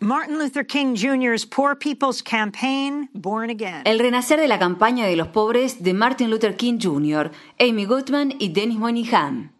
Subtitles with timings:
[0.00, 3.82] Martin Luther King Jr.'s Poor People's Campaign, Born Again.
[3.86, 8.34] El renacer de la campaña de los pobres de Martin Luther King Jr., Amy Goodman
[8.38, 9.52] y Dennis Moynihan.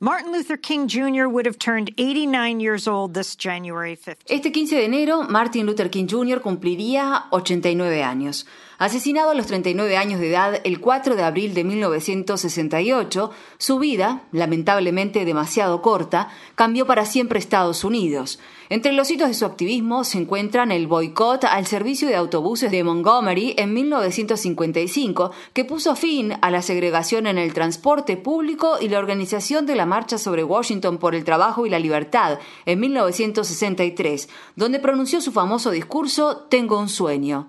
[0.00, 1.28] Martin Luther King Jr.
[1.28, 4.26] would have turned 89 years old this January 15.
[4.28, 6.40] Este 15 de enero, Martin Luther King Jr.
[6.40, 8.46] cumpliría 89 años.
[8.78, 14.22] Asesinado a los 39 años de edad el 4 de abril de 1968, su vida,
[14.32, 18.40] lamentablemente demasiado corta, cambió para siempre Estados Unidos.
[18.70, 22.82] Entre los hitos de su activismo se encuentran el boicot al servicio de autobuses de
[22.82, 28.98] Montgomery en 1955, que puso fin a la segregación en el transporte público y la
[28.98, 34.80] organización de la Marcha sobre Washington por el Trabajo y la Libertad en 1963, donde
[34.80, 37.48] pronunció su famoso discurso Tengo un sueño.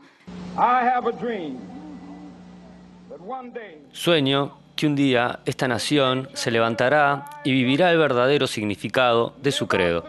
[3.91, 9.67] Sueño que un día esta nación se levantará y vivirá el verdadero significado de su
[9.67, 10.05] credo.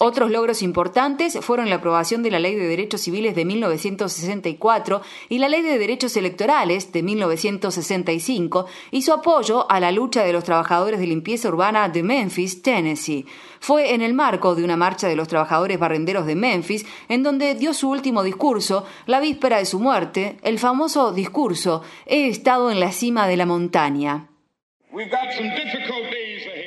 [0.00, 5.38] Otros logros importantes fueron la aprobación de la Ley de Derechos Civiles de 1964 y
[5.38, 10.44] la Ley de Derechos Electorales de 1965 y su apoyo a la lucha de los
[10.44, 13.26] trabajadores de limpieza urbana de Memphis, Tennessee.
[13.58, 17.54] Fue en el marco de una marcha de los trabajadores barrenderos de Memphis en donde
[17.54, 22.80] dio su último discurso, la víspera de su muerte, el famoso discurso He estado en
[22.80, 24.29] la cima de la montaña.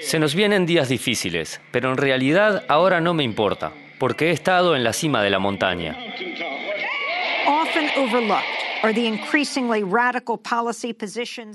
[0.01, 4.75] Se nos vienen días difíciles, pero en realidad ahora no me importa, porque he estado
[4.75, 5.97] en la cima de la montaña.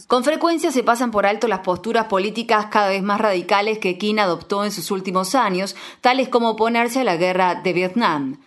[0.07, 4.19] Con frecuencia se pasan por alto las posturas políticas cada vez más radicales que King
[4.19, 8.41] adoptó en sus últimos años, tales como oponerse a la guerra de Vietnam.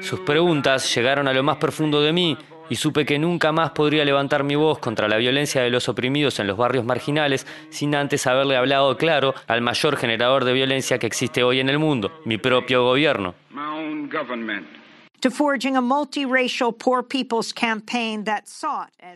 [0.00, 2.38] Sus preguntas llegaron a lo más profundo de mí
[2.70, 6.38] y supe que nunca más podría levantar mi voz contra la violencia de los oprimidos
[6.40, 11.06] en los barrios marginales sin antes haberle hablado claro al mayor generador de violencia que
[11.06, 13.34] existe hoy en el mundo, mi propio gobierno.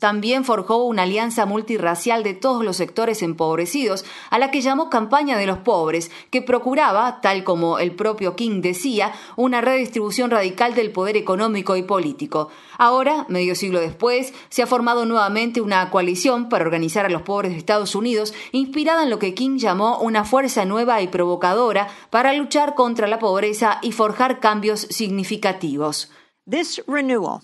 [0.01, 5.37] También forjó una alianza multirracial de todos los sectores empobrecidos, a la que llamó Campaña
[5.37, 10.93] de los Pobres, que procuraba, tal como el propio King decía, una redistribución radical del
[10.93, 12.49] poder económico y político.
[12.79, 17.53] Ahora, medio siglo después, se ha formado nuevamente una coalición para organizar a los pobres
[17.53, 22.33] de Estados Unidos, inspirada en lo que King llamó una fuerza nueva y provocadora para
[22.35, 25.98] luchar contra la pobreza y forjar cambios significativos.
[26.49, 27.43] This renewal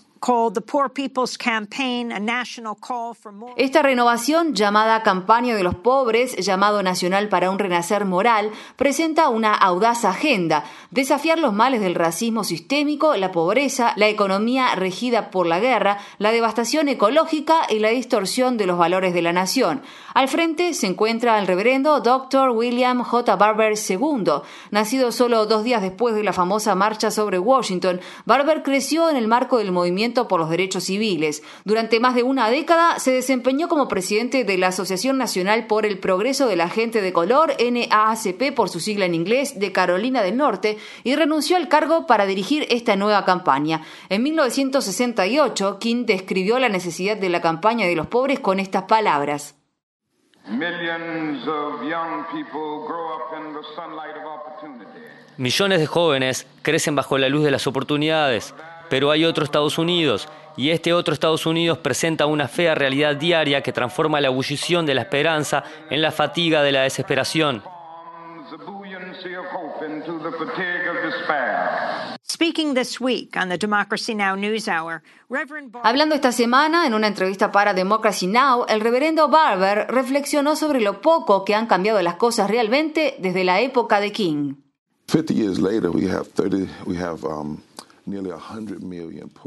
[3.57, 9.53] esta renovación, llamada Campaña de los Pobres, llamado Nacional para un Renacer Moral, presenta una
[9.53, 15.59] audaz agenda, desafiar los males del racismo sistémico, la pobreza, la economía regida por la
[15.59, 19.83] guerra, la devastación ecológica y la distorsión de los valores de la nación.
[20.15, 22.49] Al frente se encuentra el reverendo Dr.
[22.49, 23.35] William J.
[23.35, 24.41] Barber II.
[24.71, 29.27] Nacido solo dos días después de la famosa marcha sobre Washington, Barber creció en el
[29.27, 31.43] marco del movimiento por los derechos civiles.
[31.65, 35.99] Durante más de una década se desempeñó como presidente de la Asociación Nacional por el
[35.99, 40.37] Progreso de la Gente de Color, NAACP por su sigla en inglés, de Carolina del
[40.37, 43.81] Norte, y renunció al cargo para dirigir esta nueva campaña.
[44.09, 49.55] En 1968, King describió la necesidad de la campaña de los pobres con estas palabras.
[55.37, 58.53] Millones de jóvenes crecen bajo la luz de las oportunidades
[58.89, 63.61] pero hay otro Estados Unidos, y este otro Estados Unidos presenta una fea realidad diaria
[63.61, 67.63] que transforma la ebullición de la esperanza en la fatiga de la desesperación.
[75.83, 81.01] Hablando esta semana en una entrevista para Democracy Now, el reverendo Barber reflexionó sobre lo
[81.01, 84.55] poco que han cambiado las cosas realmente desde la época de King.
[85.07, 86.67] 50 years later, we have 30,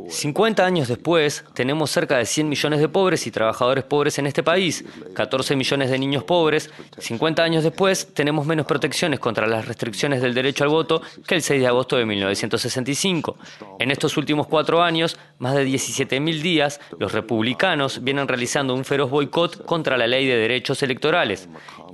[0.09, 4.43] 50 años después, tenemos cerca de 100 millones de pobres y trabajadores pobres en este
[4.43, 4.85] país,
[5.15, 6.69] 14 millones de niños pobres.
[6.99, 11.43] 50 años después, tenemos menos protecciones contra las restricciones del derecho al voto que el
[11.43, 13.37] 6 de agosto de 1965.
[13.79, 19.09] En estos últimos cuatro años, más de 17.000 días, los republicanos vienen realizando un feroz
[19.09, 21.49] boicot contra la ley de derechos electorales.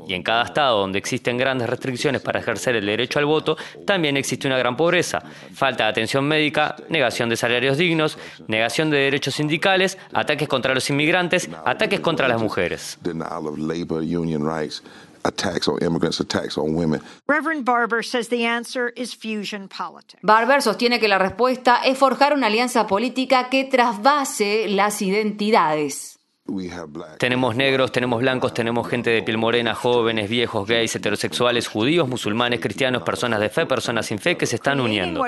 [0.06, 3.56] Y en cada estado donde existen grandes restricciones para ejercer el derecho al voto,
[3.86, 5.22] también existe una gran pobreza,
[5.54, 6.53] falta de atención médica,
[6.88, 8.18] negación de salarios dignos,
[8.48, 12.98] negación de derechos sindicales, ataques contra los inmigrantes, ataques contra las mujeres.
[20.22, 26.18] Barber sostiene que la respuesta es forjar una alianza política que trasvase las identidades.
[27.18, 32.60] Tenemos negros, tenemos blancos, tenemos gente de piel morena, jóvenes, viejos, gays, heterosexuales, judíos, musulmanes,
[32.60, 35.24] cristianos, personas de fe, personas sin fe que se están uniendo.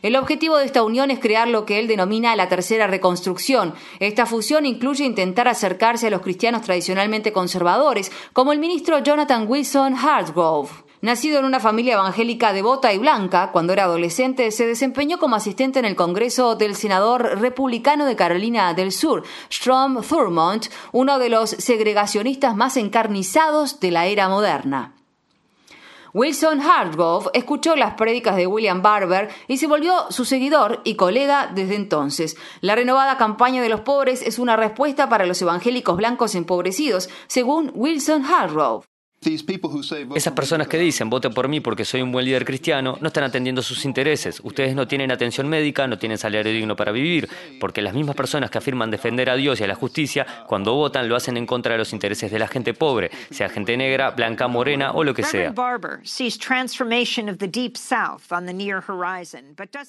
[0.00, 3.74] El objetivo de esta unión es crear lo que él denomina la tercera reconstrucción.
[3.98, 9.94] Esta fusión incluye intentar acercarse a los cristianos tradicionalmente conservadores, como el ministro Jonathan Wilson
[9.96, 10.87] Hartgrove.
[11.00, 15.78] Nacido en una familia evangélica devota y blanca, cuando era adolescente se desempeñó como asistente
[15.78, 21.50] en el Congreso del senador republicano de Carolina del Sur, Strom Thurmond, uno de los
[21.50, 24.94] segregacionistas más encarnizados de la era moderna.
[26.14, 31.48] Wilson Hartgrove escuchó las prédicas de William Barber y se volvió su seguidor y colega
[31.54, 32.36] desde entonces.
[32.60, 37.70] La renovada campaña de los pobres es una respuesta para los evangélicos blancos empobrecidos, según
[37.72, 38.84] Wilson Hartgrove.
[40.14, 43.24] Esas personas que dicen, vote por mí porque soy un buen líder cristiano, no están
[43.24, 44.40] atendiendo sus intereses.
[44.44, 47.28] Ustedes no tienen atención médica, no tienen salario digno para vivir,
[47.58, 51.08] porque las mismas personas que afirman defender a Dios y a la justicia, cuando votan
[51.08, 54.46] lo hacen en contra de los intereses de la gente pobre, sea gente negra, blanca,
[54.46, 55.52] morena o lo que sea.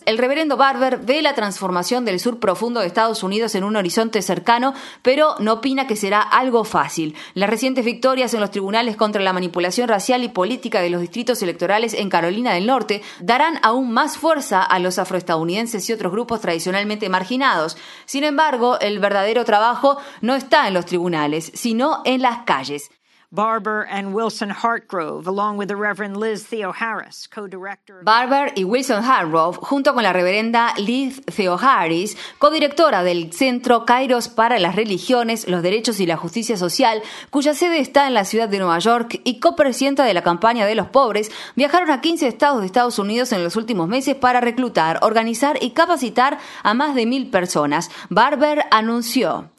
[0.06, 4.24] El reverendo Barber ve la transformación del sur profundo de Estados Unidos en un horizonte
[4.24, 4.74] cercano,
[5.04, 7.16] pero no opina que será algo fácil.
[7.36, 11.42] Las recientes victorias en los tribunales contra la manipulación racial y política de los distritos
[11.42, 16.42] electorales en Carolina del Norte darán aún más fuerza a los afroestadounidenses y otros grupos
[16.42, 17.78] tradicionalmente marginados.
[18.06, 22.90] Sin embargo, el verdadero trabajo no está en los tribunales, sino en las calles.
[23.32, 28.02] Barber and Wilson Hartgrove, along with the Reverend Liz Theo Harris, co-director.
[28.04, 34.30] Barber y Wilson Hartgrove, junto con la reverenda Liz Theo Harris, codirectora del Centro Kairos
[34.30, 38.50] para las Religiones, los Derechos y la Justicia Social, cuya sede está en la ciudad
[38.50, 42.62] de Nueva York y copresidenta de la campaña de los pobres, viajaron a 15 estados
[42.62, 47.06] de Estados Unidos en los últimos meses para reclutar, organizar y capacitar a más de
[47.06, 47.92] mil personas.
[48.10, 49.52] Barber anunció.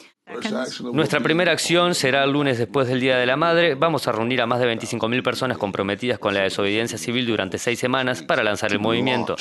[0.92, 3.74] Nuestra primera acción será el lunes después del Día de la Madre.
[3.74, 7.78] Vamos a reunir a más de 25.000 personas comprometidas con la desobediencia civil durante seis
[7.78, 9.36] semanas para lanzar el movimiento.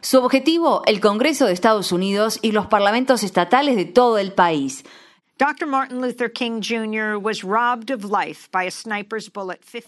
[0.00, 4.84] Su objetivo, el Congreso de Estados Unidos y los parlamentos estatales de todo el país.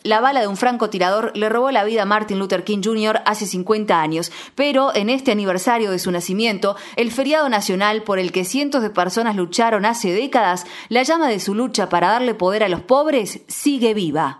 [0.05, 3.21] La bala de un francotirador le robó la vida a Martin Luther King Jr.
[3.27, 8.31] hace 50 años, pero en este aniversario de su nacimiento, el feriado nacional por el
[8.31, 12.63] que cientos de personas lucharon hace décadas, la llama de su lucha para darle poder
[12.63, 14.40] a los pobres sigue viva.